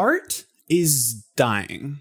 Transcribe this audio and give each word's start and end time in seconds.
Art 0.00 0.46
is 0.66 1.26
dying. 1.36 1.98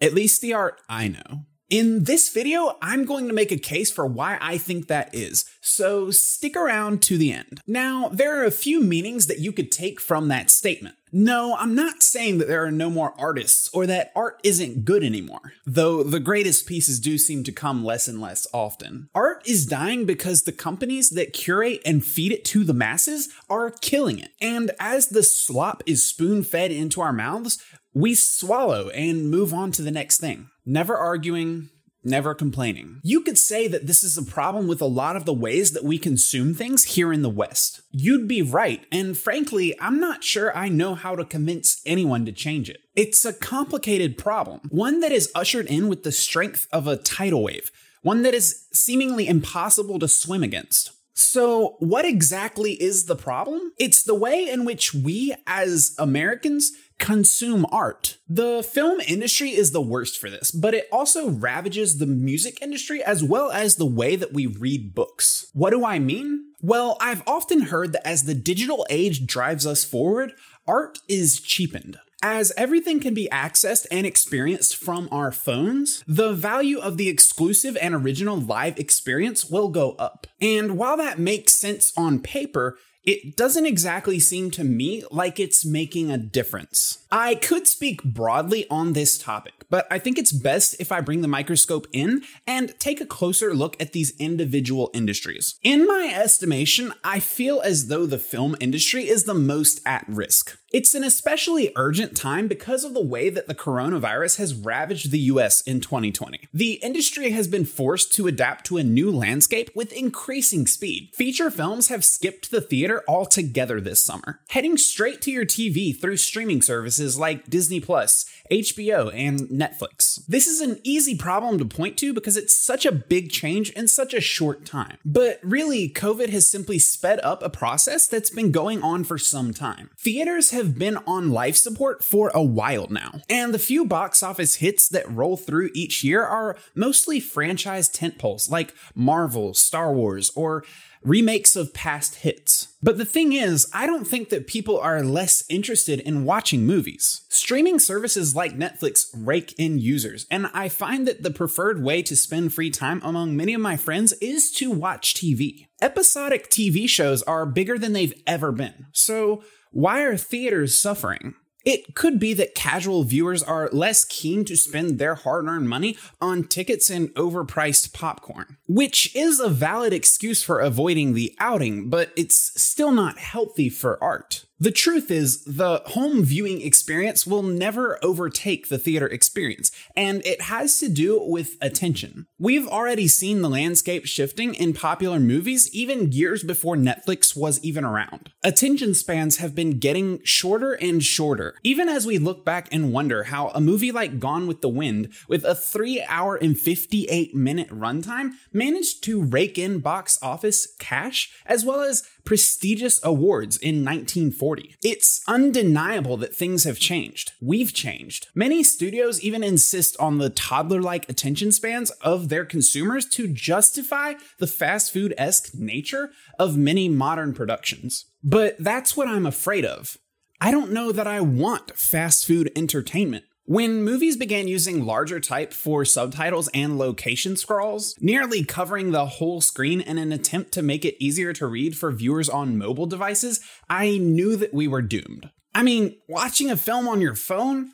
At 0.00 0.14
least 0.14 0.40
the 0.40 0.54
art 0.54 0.80
I 0.88 1.08
know. 1.08 1.46
In 1.68 2.04
this 2.04 2.28
video, 2.28 2.76
I'm 2.80 3.04
going 3.04 3.26
to 3.26 3.34
make 3.34 3.50
a 3.50 3.58
case 3.58 3.90
for 3.90 4.06
why 4.06 4.38
I 4.40 4.56
think 4.56 4.86
that 4.86 5.12
is, 5.12 5.44
so 5.60 6.12
stick 6.12 6.54
around 6.54 7.02
to 7.02 7.18
the 7.18 7.32
end. 7.32 7.60
Now, 7.66 8.08
there 8.12 8.40
are 8.40 8.44
a 8.44 8.52
few 8.52 8.80
meanings 8.80 9.26
that 9.26 9.40
you 9.40 9.50
could 9.50 9.72
take 9.72 10.00
from 10.00 10.28
that 10.28 10.48
statement. 10.48 10.94
No, 11.12 11.56
I'm 11.56 11.74
not 11.74 12.02
saying 12.02 12.38
that 12.38 12.48
there 12.48 12.64
are 12.64 12.70
no 12.70 12.88
more 12.90 13.14
artists 13.18 13.68
or 13.72 13.86
that 13.86 14.12
art 14.14 14.40
isn't 14.44 14.84
good 14.84 15.02
anymore, 15.02 15.52
though 15.66 16.02
the 16.02 16.20
greatest 16.20 16.66
pieces 16.66 17.00
do 17.00 17.18
seem 17.18 17.42
to 17.44 17.52
come 17.52 17.84
less 17.84 18.06
and 18.06 18.20
less 18.20 18.46
often. 18.52 19.08
Art 19.14 19.42
is 19.46 19.66
dying 19.66 20.06
because 20.06 20.42
the 20.42 20.52
companies 20.52 21.10
that 21.10 21.32
curate 21.32 21.80
and 21.84 22.04
feed 22.04 22.32
it 22.32 22.44
to 22.46 22.64
the 22.64 22.74
masses 22.74 23.28
are 23.48 23.70
killing 23.70 24.18
it. 24.18 24.30
And 24.40 24.70
as 24.78 25.08
the 25.08 25.22
slop 25.22 25.82
is 25.86 26.06
spoon 26.06 26.44
fed 26.44 26.70
into 26.70 27.00
our 27.00 27.12
mouths, 27.12 27.58
we 27.92 28.14
swallow 28.14 28.88
and 28.90 29.30
move 29.30 29.52
on 29.52 29.72
to 29.72 29.82
the 29.82 29.90
next 29.90 30.18
thing, 30.20 30.48
never 30.64 30.96
arguing, 30.96 31.70
never 32.04 32.34
complaining. 32.34 33.00
You 33.02 33.20
could 33.20 33.38
say 33.38 33.68
that 33.68 33.86
this 33.86 34.02
is 34.02 34.16
a 34.16 34.22
problem 34.22 34.66
with 34.66 34.80
a 34.80 34.86
lot 34.86 35.16
of 35.16 35.24
the 35.24 35.32
ways 35.32 35.72
that 35.72 35.84
we 35.84 35.98
consume 35.98 36.54
things 36.54 36.84
here 36.84 37.12
in 37.12 37.22
the 37.22 37.28
West. 37.28 37.82
You'd 37.90 38.28
be 38.28 38.42
right, 38.42 38.84
and 38.90 39.16
frankly, 39.16 39.78
I'm 39.80 40.00
not 40.00 40.24
sure 40.24 40.56
I 40.56 40.68
know 40.68 40.94
how 40.94 41.16
to 41.16 41.24
convince 41.24 41.82
anyone 41.84 42.24
to 42.26 42.32
change 42.32 42.70
it. 42.70 42.80
It's 42.96 43.24
a 43.24 43.32
complicated 43.32 44.18
problem, 44.18 44.60
one 44.70 45.00
that 45.00 45.12
is 45.12 45.30
ushered 45.34 45.66
in 45.66 45.88
with 45.88 46.02
the 46.02 46.12
strength 46.12 46.66
of 46.72 46.86
a 46.86 46.96
tidal 46.96 47.42
wave, 47.42 47.70
one 48.02 48.22
that 48.22 48.34
is 48.34 48.66
seemingly 48.72 49.28
impossible 49.28 49.98
to 49.98 50.08
swim 50.08 50.42
against. 50.42 50.92
So, 51.20 51.76
what 51.80 52.06
exactly 52.06 52.72
is 52.82 53.04
the 53.04 53.14
problem? 53.14 53.72
It's 53.78 54.02
the 54.02 54.14
way 54.14 54.48
in 54.48 54.64
which 54.64 54.94
we 54.94 55.34
as 55.46 55.94
Americans 55.98 56.72
consume 56.98 57.66
art. 57.70 58.16
The 58.26 58.62
film 58.62 59.00
industry 59.00 59.50
is 59.50 59.72
the 59.72 59.82
worst 59.82 60.18
for 60.18 60.30
this, 60.30 60.50
but 60.50 60.72
it 60.72 60.88
also 60.90 61.28
ravages 61.28 61.98
the 61.98 62.06
music 62.06 62.62
industry 62.62 63.02
as 63.02 63.22
well 63.22 63.50
as 63.50 63.76
the 63.76 63.84
way 63.84 64.16
that 64.16 64.32
we 64.32 64.46
read 64.46 64.94
books. 64.94 65.50
What 65.52 65.70
do 65.70 65.84
I 65.84 65.98
mean? 65.98 66.52
Well, 66.62 66.96
I've 67.02 67.22
often 67.26 67.62
heard 67.62 67.92
that 67.92 68.06
as 68.06 68.24
the 68.24 68.34
digital 68.34 68.86
age 68.88 69.26
drives 69.26 69.66
us 69.66 69.84
forward, 69.84 70.32
art 70.66 71.00
is 71.06 71.38
cheapened. 71.38 71.98
As 72.22 72.52
everything 72.54 73.00
can 73.00 73.14
be 73.14 73.30
accessed 73.32 73.86
and 73.90 74.06
experienced 74.06 74.76
from 74.76 75.08
our 75.10 75.32
phones, 75.32 76.04
the 76.06 76.34
value 76.34 76.78
of 76.78 76.98
the 76.98 77.08
exclusive 77.08 77.78
and 77.80 77.94
original 77.94 78.38
live 78.38 78.78
experience 78.78 79.48
will 79.48 79.68
go 79.68 79.92
up. 79.92 80.26
And 80.38 80.76
while 80.76 80.98
that 80.98 81.18
makes 81.18 81.54
sense 81.54 81.94
on 81.96 82.20
paper, 82.20 82.76
it 83.02 83.34
doesn't 83.34 83.64
exactly 83.64 84.18
seem 84.18 84.50
to 84.50 84.64
me 84.64 85.02
like 85.10 85.40
it's 85.40 85.64
making 85.64 86.10
a 86.10 86.18
difference. 86.18 87.06
I 87.10 87.36
could 87.36 87.66
speak 87.66 88.04
broadly 88.04 88.66
on 88.68 88.92
this 88.92 89.16
topic, 89.16 89.54
but 89.70 89.86
I 89.90 89.98
think 89.98 90.18
it's 90.18 90.32
best 90.32 90.76
if 90.78 90.92
I 90.92 91.00
bring 91.00 91.22
the 91.22 91.28
microscope 91.28 91.86
in 91.94 92.22
and 92.46 92.78
take 92.78 93.00
a 93.00 93.06
closer 93.06 93.54
look 93.54 93.80
at 93.80 93.94
these 93.94 94.12
individual 94.18 94.90
industries. 94.92 95.58
In 95.62 95.86
my 95.86 96.12
estimation, 96.14 96.92
I 97.02 97.20
feel 97.20 97.62
as 97.62 97.88
though 97.88 98.04
the 98.04 98.18
film 98.18 98.54
industry 98.60 99.08
is 99.08 99.24
the 99.24 99.32
most 99.32 99.80
at 99.86 100.04
risk. 100.06 100.58
It's 100.72 100.94
an 100.94 101.02
especially 101.02 101.72
urgent 101.74 102.16
time 102.16 102.46
because 102.46 102.84
of 102.84 102.94
the 102.94 103.04
way 103.04 103.28
that 103.28 103.48
the 103.48 103.56
coronavirus 103.56 104.36
has 104.36 104.54
ravaged 104.54 105.10
the 105.10 105.18
US 105.18 105.62
in 105.62 105.80
2020. 105.80 106.46
The 106.54 106.74
industry 106.74 107.30
has 107.30 107.48
been 107.48 107.64
forced 107.64 108.14
to 108.14 108.28
adapt 108.28 108.66
to 108.66 108.76
a 108.76 108.84
new 108.84 109.10
landscape 109.10 109.70
with 109.74 109.92
increasing 109.92 110.68
speed. 110.68 111.10
Feature 111.12 111.50
films 111.50 111.88
have 111.88 112.04
skipped 112.04 112.52
the 112.52 112.60
theater 112.60 113.02
altogether 113.08 113.80
this 113.80 114.00
summer, 114.00 114.38
heading 114.50 114.76
straight 114.76 115.20
to 115.22 115.32
your 115.32 115.44
TV 115.44 115.98
through 115.98 116.18
streaming 116.18 116.62
services 116.62 117.18
like 117.18 117.50
Disney 117.50 117.80
Plus, 117.80 118.24
HBO, 118.48 119.12
and 119.12 119.48
Netflix. 119.48 120.24
This 120.26 120.46
is 120.46 120.60
an 120.60 120.78
easy 120.84 121.16
problem 121.16 121.58
to 121.58 121.64
point 121.64 121.96
to 121.98 122.12
because 122.12 122.36
it's 122.36 122.54
such 122.54 122.86
a 122.86 122.92
big 122.92 123.30
change 123.30 123.70
in 123.70 123.88
such 123.88 124.14
a 124.14 124.20
short 124.20 124.64
time. 124.64 124.98
But 125.04 125.40
really, 125.42 125.88
COVID 125.88 126.28
has 126.28 126.48
simply 126.48 126.78
sped 126.78 127.18
up 127.24 127.42
a 127.42 127.50
process 127.50 128.06
that's 128.06 128.30
been 128.30 128.52
going 128.52 128.82
on 128.82 129.02
for 129.02 129.18
some 129.18 129.52
time. 129.52 129.90
Theaters 129.98 130.50
have 130.50 130.59
have 130.60 130.78
been 130.78 130.98
on 131.06 131.30
life 131.30 131.56
support 131.56 132.04
for 132.04 132.30
a 132.34 132.42
while 132.42 132.86
now, 132.90 133.22
and 133.28 133.54
the 133.54 133.58
few 133.58 133.86
box 133.86 134.22
office 134.22 134.56
hits 134.56 134.88
that 134.90 135.10
roll 135.10 135.36
through 135.36 135.70
each 135.74 136.04
year 136.04 136.22
are 136.22 136.56
mostly 136.74 137.18
franchise 137.18 137.88
tentpoles 137.88 138.50
like 138.50 138.74
Marvel, 138.94 139.54
Star 139.54 139.92
Wars, 139.92 140.30
or 140.36 140.62
remakes 141.02 141.56
of 141.56 141.72
past 141.72 142.16
hits. 142.16 142.68
But 142.82 142.98
the 142.98 143.04
thing 143.04 143.32
is, 143.32 143.66
I 143.72 143.86
don't 143.86 144.06
think 144.06 144.28
that 144.28 144.46
people 144.46 144.78
are 144.78 145.02
less 145.02 145.42
interested 145.48 146.00
in 146.00 146.24
watching 146.24 146.66
movies. 146.66 147.22
Streaming 147.28 147.78
services 147.78 148.36
like 148.36 148.56
Netflix 148.56 149.06
rake 149.14 149.54
in 149.58 149.78
users, 149.78 150.26
and 150.30 150.50
I 150.52 150.68
find 150.68 151.08
that 151.08 151.22
the 151.22 151.30
preferred 151.30 151.82
way 151.82 152.02
to 152.02 152.16
spend 152.16 152.52
free 152.52 152.70
time 152.70 153.00
among 153.02 153.36
many 153.36 153.54
of 153.54 153.60
my 153.60 153.76
friends 153.76 154.12
is 154.20 154.50
to 154.52 154.70
watch 154.70 155.14
TV. 155.14 155.68
Episodic 155.80 156.50
TV 156.50 156.88
shows 156.88 157.22
are 157.22 157.46
bigger 157.46 157.78
than 157.78 157.94
they've 157.94 158.14
ever 158.26 158.52
been, 158.52 158.86
so 158.92 159.42
why 159.70 160.02
are 160.02 160.16
theaters 160.16 160.80
suffering? 160.80 161.34
It 161.64 161.94
could 161.94 162.18
be 162.18 162.32
that 162.34 162.54
casual 162.54 163.04
viewers 163.04 163.42
are 163.42 163.68
less 163.70 164.04
keen 164.04 164.44
to 164.46 164.56
spend 164.56 164.98
their 164.98 165.14
hard 165.14 165.46
earned 165.46 165.68
money 165.68 165.98
on 166.20 166.44
tickets 166.44 166.88
and 166.88 167.10
overpriced 167.10 167.92
popcorn, 167.92 168.56
which 168.66 169.14
is 169.14 169.38
a 169.40 169.50
valid 169.50 169.92
excuse 169.92 170.42
for 170.42 170.58
avoiding 170.58 171.12
the 171.12 171.34
outing, 171.38 171.90
but 171.90 172.12
it's 172.16 172.60
still 172.60 172.92
not 172.92 173.18
healthy 173.18 173.68
for 173.68 174.02
art. 174.02 174.46
The 174.62 174.70
truth 174.70 175.10
is, 175.10 175.42
the 175.44 175.80
home 175.86 176.22
viewing 176.22 176.60
experience 176.60 177.26
will 177.26 177.42
never 177.42 177.98
overtake 178.04 178.68
the 178.68 178.76
theater 178.76 179.06
experience, 179.06 179.72
and 179.96 180.20
it 180.26 180.42
has 180.42 180.78
to 180.80 180.90
do 180.90 181.18
with 181.18 181.56
attention. 181.62 182.26
We've 182.38 182.68
already 182.68 183.08
seen 183.08 183.40
the 183.40 183.48
landscape 183.48 184.04
shifting 184.04 184.54
in 184.54 184.74
popular 184.74 185.18
movies 185.18 185.74
even 185.74 186.12
years 186.12 186.42
before 186.42 186.76
Netflix 186.76 187.34
was 187.34 187.58
even 187.64 187.86
around. 187.86 188.32
Attention 188.44 188.92
spans 188.92 189.38
have 189.38 189.54
been 189.54 189.78
getting 189.78 190.20
shorter 190.24 190.74
and 190.74 191.02
shorter, 191.02 191.54
even 191.64 191.88
as 191.88 192.04
we 192.04 192.18
look 192.18 192.44
back 192.44 192.68
and 192.70 192.92
wonder 192.92 193.24
how 193.24 193.48
a 193.54 193.62
movie 193.62 193.92
like 193.92 194.20
Gone 194.20 194.46
with 194.46 194.60
the 194.60 194.68
Wind, 194.68 195.10
with 195.26 195.42
a 195.42 195.54
3 195.54 196.02
hour 196.06 196.36
and 196.36 196.58
58 196.60 197.34
minute 197.34 197.70
runtime, 197.70 198.32
managed 198.52 199.02
to 199.04 199.22
rake 199.22 199.56
in 199.56 199.78
box 199.78 200.18
office 200.20 200.68
cash 200.78 201.32
as 201.46 201.64
well 201.64 201.80
as 201.80 202.02
prestigious 202.24 203.00
awards 203.02 203.56
in 203.56 203.84
1940. 203.84 204.76
It's 204.82 205.20
undeniable 205.26 206.16
that 206.18 206.34
things 206.34 206.64
have 206.64 206.78
changed. 206.78 207.32
We've 207.40 207.72
changed. 207.72 208.28
Many 208.34 208.62
studios 208.62 209.20
even 209.22 209.42
insist 209.42 209.96
on 209.98 210.18
the 210.18 210.30
toddler 210.30 210.80
like 210.80 211.08
attention 211.08 211.52
spans 211.52 211.90
of 212.02 212.28
their 212.28 212.44
consumers 212.44 213.06
to 213.10 213.28
justify 213.28 214.14
the 214.38 214.46
fast 214.46 214.92
food 214.92 215.14
esque 215.16 215.54
nature 215.54 216.10
of 216.38 216.56
many 216.56 216.88
modern 216.88 217.34
productions. 217.34 218.06
But 218.22 218.56
that's 218.58 218.96
what 218.96 219.08
I'm 219.08 219.26
afraid 219.26 219.64
of. 219.64 219.96
I 220.40 220.50
don't 220.50 220.72
know 220.72 220.90
that 220.90 221.06
I 221.06 221.20
want 221.20 221.76
fast 221.76 222.26
food 222.26 222.50
entertainment. 222.56 223.24
When 223.50 223.82
movies 223.82 224.16
began 224.16 224.46
using 224.46 224.86
larger 224.86 225.18
type 225.18 225.52
for 225.52 225.84
subtitles 225.84 226.48
and 226.54 226.78
location 226.78 227.36
scrolls, 227.36 227.96
nearly 228.00 228.44
covering 228.44 228.92
the 228.92 229.06
whole 229.06 229.40
screen 229.40 229.80
in 229.80 229.98
an 229.98 230.12
attempt 230.12 230.52
to 230.52 230.62
make 230.62 230.84
it 230.84 230.94
easier 231.02 231.32
to 231.32 231.48
read 231.48 231.76
for 231.76 231.90
viewers 231.90 232.28
on 232.28 232.58
mobile 232.58 232.86
devices, 232.86 233.40
I 233.68 233.98
knew 233.98 234.36
that 234.36 234.54
we 234.54 234.68
were 234.68 234.82
doomed. 234.82 235.30
I 235.52 235.64
mean, 235.64 235.96
watching 236.08 236.48
a 236.48 236.56
film 236.56 236.86
on 236.86 237.00
your 237.00 237.16
phone? 237.16 237.72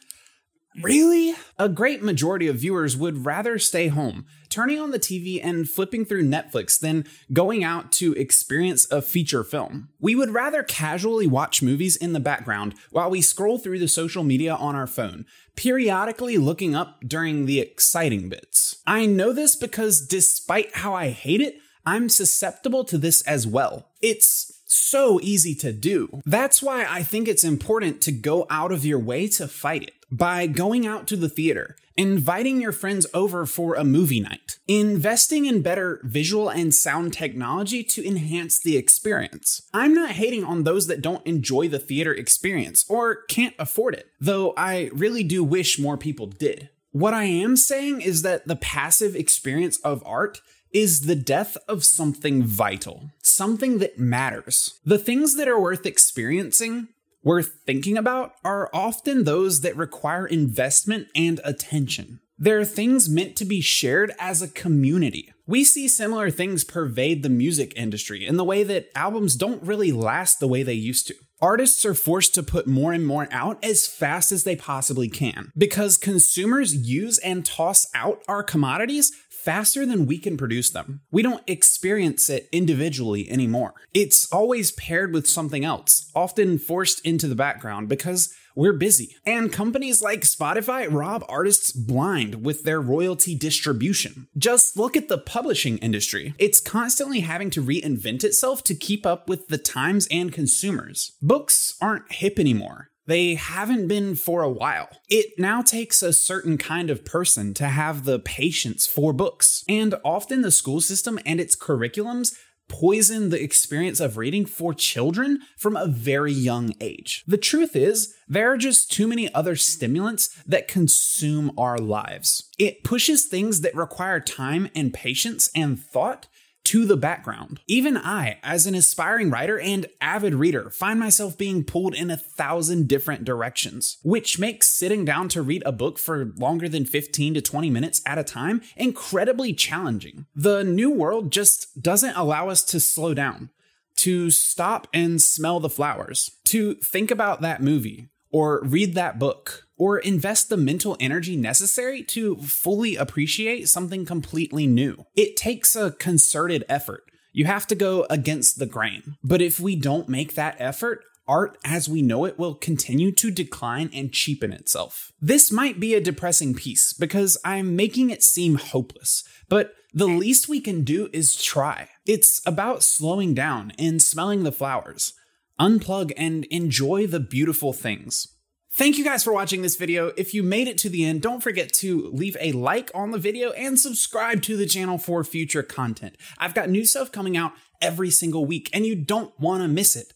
Really? 0.82 1.34
A 1.58 1.68
great 1.68 2.02
majority 2.02 2.48
of 2.48 2.56
viewers 2.56 2.96
would 2.96 3.24
rather 3.24 3.58
stay 3.58 3.88
home, 3.88 4.26
turning 4.50 4.78
on 4.78 4.90
the 4.90 4.98
TV 4.98 5.40
and 5.42 5.68
flipping 5.68 6.04
through 6.04 6.24
Netflix 6.24 6.78
than 6.78 7.06
going 7.32 7.64
out 7.64 7.92
to 7.92 8.12
experience 8.14 8.90
a 8.90 9.00
feature 9.00 9.42
film. 9.42 9.88
We 10.00 10.14
would 10.14 10.30
rather 10.30 10.62
casually 10.62 11.26
watch 11.26 11.62
movies 11.62 11.96
in 11.96 12.12
the 12.12 12.20
background 12.20 12.74
while 12.90 13.08
we 13.08 13.22
scroll 13.22 13.58
through 13.58 13.78
the 13.78 13.88
social 13.88 14.22
media 14.22 14.54
on 14.54 14.74
our 14.74 14.86
phone, 14.86 15.24
periodically 15.56 16.36
looking 16.36 16.74
up 16.74 17.00
during 17.06 17.46
the 17.46 17.60
exciting 17.60 18.28
bits. 18.28 18.76
I 18.86 19.06
know 19.06 19.32
this 19.32 19.56
because 19.56 20.06
despite 20.06 20.76
how 20.76 20.94
I 20.94 21.08
hate 21.08 21.40
it, 21.40 21.56
I'm 21.86 22.08
susceptible 22.08 22.84
to 22.84 22.98
this 22.98 23.22
as 23.22 23.46
well. 23.46 23.86
It's 24.02 24.52
so 24.66 25.20
easy 25.22 25.54
to 25.54 25.72
do. 25.72 26.20
That's 26.26 26.60
why 26.60 26.84
I 26.84 27.04
think 27.04 27.28
it's 27.28 27.44
important 27.44 28.00
to 28.02 28.12
go 28.12 28.46
out 28.50 28.72
of 28.72 28.84
your 28.84 28.98
way 28.98 29.28
to 29.28 29.46
fight 29.46 29.84
it 29.84 29.94
by 30.10 30.48
going 30.48 30.86
out 30.86 31.06
to 31.08 31.16
the 31.16 31.28
theater, 31.28 31.76
inviting 31.96 32.60
your 32.60 32.72
friends 32.72 33.06
over 33.14 33.46
for 33.46 33.74
a 33.74 33.84
movie 33.84 34.20
night, 34.20 34.58
investing 34.66 35.46
in 35.46 35.62
better 35.62 36.00
visual 36.02 36.48
and 36.48 36.74
sound 36.74 37.12
technology 37.12 37.82
to 37.84 38.06
enhance 38.06 38.58
the 38.58 38.76
experience. 38.76 39.62
I'm 39.72 39.94
not 39.94 40.10
hating 40.10 40.44
on 40.44 40.64
those 40.64 40.88
that 40.88 41.02
don't 41.02 41.26
enjoy 41.26 41.68
the 41.68 41.78
theater 41.78 42.12
experience 42.12 42.84
or 42.88 43.22
can't 43.28 43.54
afford 43.58 43.94
it, 43.94 44.08
though 44.20 44.52
I 44.56 44.90
really 44.92 45.22
do 45.22 45.44
wish 45.44 45.78
more 45.78 45.96
people 45.96 46.26
did. 46.26 46.70
What 46.90 47.14
I 47.14 47.24
am 47.24 47.56
saying 47.56 48.00
is 48.00 48.22
that 48.22 48.48
the 48.48 48.56
passive 48.56 49.14
experience 49.14 49.78
of 49.80 50.02
art 50.06 50.40
is 50.76 51.06
the 51.06 51.16
death 51.16 51.56
of 51.66 51.82
something 51.82 52.42
vital, 52.42 53.10
something 53.22 53.78
that 53.78 53.98
matters. 53.98 54.78
The 54.84 54.98
things 54.98 55.36
that 55.36 55.48
are 55.48 55.58
worth 55.58 55.86
experiencing 55.86 56.88
worth 57.22 57.60
thinking 57.64 57.96
about 57.96 58.34
are 58.44 58.68
often 58.74 59.24
those 59.24 59.62
that 59.62 59.74
require 59.74 60.26
investment 60.26 61.08
and 61.16 61.40
attention. 61.44 62.20
They're 62.38 62.66
things 62.66 63.08
meant 63.08 63.36
to 63.36 63.46
be 63.46 63.62
shared 63.62 64.12
as 64.20 64.42
a 64.42 64.48
community. 64.48 65.32
We 65.46 65.64
see 65.64 65.88
similar 65.88 66.30
things 66.30 66.62
pervade 66.62 67.22
the 67.22 67.30
music 67.30 67.72
industry 67.74 68.26
in 68.26 68.36
the 68.36 68.44
way 68.44 68.62
that 68.64 68.90
albums 68.94 69.34
don't 69.34 69.62
really 69.62 69.92
last 69.92 70.40
the 70.40 70.48
way 70.48 70.62
they 70.62 70.74
used 70.74 71.06
to. 71.06 71.14
Artists 71.40 71.84
are 71.84 71.94
forced 71.94 72.34
to 72.34 72.42
put 72.42 72.66
more 72.66 72.92
and 72.92 73.06
more 73.06 73.28
out 73.30 73.62
as 73.62 73.86
fast 73.86 74.32
as 74.32 74.44
they 74.44 74.56
possibly 74.56 75.08
can 75.08 75.52
because 75.56 75.98
consumers 75.98 76.74
use 76.74 77.18
and 77.18 77.44
toss 77.44 77.86
out 77.94 78.22
our 78.26 78.42
commodities 78.42 79.12
faster 79.46 79.86
than 79.86 80.06
we 80.06 80.18
can 80.18 80.36
produce 80.36 80.70
them. 80.70 81.02
We 81.12 81.22
don't 81.22 81.44
experience 81.46 82.28
it 82.28 82.48
individually 82.50 83.30
anymore. 83.30 83.74
It's 83.94 84.30
always 84.32 84.72
paired 84.72 85.12
with 85.12 85.28
something 85.28 85.64
else, 85.64 86.10
often 86.16 86.58
forced 86.58 87.00
into 87.06 87.28
the 87.28 87.36
background 87.36 87.88
because 87.88 88.34
we're 88.56 88.72
busy. 88.72 89.14
And 89.24 89.52
companies 89.52 90.02
like 90.02 90.22
Spotify 90.22 90.92
rob 90.92 91.24
artists 91.28 91.70
blind 91.70 92.44
with 92.44 92.64
their 92.64 92.80
royalty 92.80 93.36
distribution. 93.36 94.26
Just 94.36 94.76
look 94.76 94.96
at 94.96 95.08
the 95.08 95.18
publishing 95.18 95.78
industry. 95.78 96.34
It's 96.38 96.58
constantly 96.58 97.20
having 97.20 97.50
to 97.50 97.62
reinvent 97.62 98.24
itself 98.24 98.64
to 98.64 98.74
keep 98.74 99.06
up 99.06 99.28
with 99.28 99.46
the 99.46 99.58
times 99.58 100.08
and 100.10 100.32
consumers. 100.32 101.12
Books 101.22 101.76
aren't 101.80 102.10
hip 102.10 102.40
anymore. 102.40 102.88
They 103.06 103.34
haven't 103.34 103.88
been 103.88 104.16
for 104.16 104.42
a 104.42 104.50
while. 104.50 104.88
It 105.08 105.38
now 105.38 105.62
takes 105.62 106.02
a 106.02 106.12
certain 106.12 106.58
kind 106.58 106.90
of 106.90 107.04
person 107.04 107.54
to 107.54 107.66
have 107.66 108.04
the 108.04 108.18
patience 108.18 108.86
for 108.86 109.12
books. 109.12 109.64
And 109.68 109.94
often 110.04 110.42
the 110.42 110.50
school 110.50 110.80
system 110.80 111.18
and 111.24 111.40
its 111.40 111.56
curriculums 111.56 112.34
poison 112.68 113.30
the 113.30 113.42
experience 113.42 114.00
of 114.00 114.16
reading 114.16 114.44
for 114.44 114.74
children 114.74 115.40
from 115.56 115.76
a 115.76 115.86
very 115.86 116.32
young 116.32 116.74
age. 116.80 117.22
The 117.26 117.38
truth 117.38 117.76
is, 117.76 118.14
there 118.28 118.52
are 118.52 118.56
just 118.56 118.90
too 118.90 119.06
many 119.06 119.32
other 119.32 119.54
stimulants 119.56 120.28
that 120.46 120.68
consume 120.68 121.52
our 121.56 121.78
lives. 121.78 122.50
It 122.58 122.82
pushes 122.82 123.26
things 123.26 123.60
that 123.60 123.74
require 123.74 124.20
time 124.20 124.68
and 124.74 124.92
patience 124.92 125.48
and 125.54 125.78
thought 125.78 126.26
to 126.66 126.84
the 126.84 126.96
background. 126.96 127.60
Even 127.68 127.96
I, 127.96 128.40
as 128.42 128.66
an 128.66 128.74
aspiring 128.74 129.30
writer 129.30 129.56
and 129.56 129.86
avid 130.00 130.34
reader, 130.34 130.68
find 130.68 130.98
myself 130.98 131.38
being 131.38 131.62
pulled 131.62 131.94
in 131.94 132.10
a 132.10 132.16
thousand 132.16 132.88
different 132.88 133.24
directions, 133.24 133.98
which 134.02 134.40
makes 134.40 134.66
sitting 134.66 135.04
down 135.04 135.28
to 135.28 135.42
read 135.42 135.62
a 135.64 135.70
book 135.70 135.96
for 135.96 136.32
longer 136.36 136.68
than 136.68 136.84
15 136.84 137.34
to 137.34 137.40
20 137.40 137.70
minutes 137.70 138.02
at 138.04 138.18
a 138.18 138.24
time 138.24 138.62
incredibly 138.76 139.52
challenging. 139.52 140.26
The 140.34 140.64
new 140.64 140.90
world 140.90 141.30
just 141.30 141.80
doesn't 141.80 142.16
allow 142.16 142.48
us 142.48 142.64
to 142.64 142.80
slow 142.80 143.14
down, 143.14 143.50
to 143.98 144.32
stop 144.32 144.88
and 144.92 145.22
smell 145.22 145.60
the 145.60 145.70
flowers, 145.70 146.32
to 146.46 146.74
think 146.74 147.12
about 147.12 147.42
that 147.42 147.62
movie 147.62 148.08
or 148.36 148.60
read 148.64 148.94
that 148.94 149.18
book 149.18 149.66
or 149.78 149.98
invest 149.98 150.50
the 150.50 150.58
mental 150.58 150.94
energy 151.00 151.36
necessary 151.38 152.02
to 152.02 152.36
fully 152.36 152.94
appreciate 152.94 153.66
something 153.66 154.04
completely 154.04 154.66
new. 154.66 155.06
It 155.16 155.38
takes 155.38 155.74
a 155.74 155.92
concerted 155.92 156.62
effort. 156.68 157.04
You 157.32 157.46
have 157.46 157.66
to 157.68 157.74
go 157.74 158.06
against 158.10 158.58
the 158.58 158.66
grain. 158.66 159.16
But 159.24 159.40
if 159.40 159.58
we 159.58 159.74
don't 159.74 160.06
make 160.10 160.34
that 160.34 160.56
effort, 160.58 161.02
art 161.26 161.56
as 161.64 161.88
we 161.88 162.02
know 162.02 162.26
it 162.26 162.38
will 162.38 162.54
continue 162.54 163.10
to 163.12 163.30
decline 163.30 163.88
and 163.94 164.12
cheapen 164.12 164.52
itself. 164.52 165.12
This 165.18 165.50
might 165.50 165.80
be 165.80 165.94
a 165.94 166.00
depressing 166.00 166.52
piece 166.52 166.92
because 166.92 167.38
I'm 167.42 167.74
making 167.74 168.10
it 168.10 168.22
seem 168.22 168.56
hopeless, 168.56 169.24
but 169.48 169.72
the 169.94 170.04
least 170.04 170.46
we 170.46 170.60
can 170.60 170.84
do 170.84 171.08
is 171.14 171.42
try. 171.42 171.88
It's 172.04 172.42
about 172.44 172.82
slowing 172.82 173.32
down 173.32 173.72
and 173.78 174.02
smelling 174.02 174.42
the 174.42 174.52
flowers. 174.52 175.14
Unplug 175.60 176.12
and 176.16 176.44
enjoy 176.46 177.06
the 177.06 177.20
beautiful 177.20 177.72
things. 177.72 178.28
Thank 178.72 178.98
you 178.98 179.04
guys 179.04 179.24
for 179.24 179.32
watching 179.32 179.62
this 179.62 179.76
video. 179.76 180.08
If 180.18 180.34
you 180.34 180.42
made 180.42 180.68
it 180.68 180.76
to 180.78 180.90
the 180.90 181.06
end, 181.06 181.22
don't 181.22 181.42
forget 181.42 181.72
to 181.74 182.10
leave 182.12 182.36
a 182.38 182.52
like 182.52 182.90
on 182.94 183.10
the 183.10 183.18
video 183.18 183.52
and 183.52 183.80
subscribe 183.80 184.42
to 184.42 184.56
the 184.56 184.66
channel 184.66 184.98
for 184.98 185.24
future 185.24 185.62
content. 185.62 186.16
I've 186.36 186.52
got 186.52 186.68
new 186.68 186.84
stuff 186.84 187.10
coming 187.10 187.38
out 187.38 187.52
every 187.80 188.10
single 188.10 188.44
week 188.44 188.68
and 188.74 188.84
you 188.84 188.94
don't 188.94 189.32
want 189.40 189.62
to 189.62 189.68
miss 189.68 189.96
it. 189.96 190.12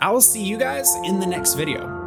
I 0.00 0.10
will 0.10 0.20
see 0.20 0.42
you 0.42 0.58
guys 0.58 0.92
in 1.04 1.20
the 1.20 1.26
next 1.26 1.54
video. 1.54 2.01